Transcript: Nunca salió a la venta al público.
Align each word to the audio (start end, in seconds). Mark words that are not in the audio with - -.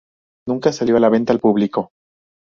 Nunca 0.47 0.73
salió 0.73 0.97
a 0.97 0.99
la 0.99 1.09
venta 1.09 1.31
al 1.31 1.39
público. 1.39 1.91